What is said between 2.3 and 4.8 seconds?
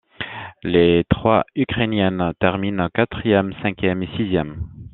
terminent quatrième, cinquième et sixième.